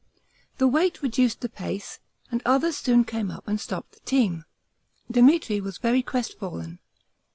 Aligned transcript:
The 0.57 0.67
weight 0.67 1.03
reduced 1.03 1.41
the 1.41 1.47
pace, 1.49 1.99
and 2.31 2.41
others 2.43 2.77
soon 2.77 3.03
came 3.05 3.29
up 3.29 3.47
and 3.47 3.61
stopped 3.61 3.91
the 3.91 3.99
team. 3.99 4.45
Demetri 5.11 5.61
was 5.61 5.77
very 5.77 6.01
crestfallen. 6.01 6.79